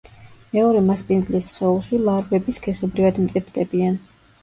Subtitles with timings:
[0.55, 4.05] მეორე „მასპინძლის“ სხეულში ლარვები სქესობრივად მწიფდებიან.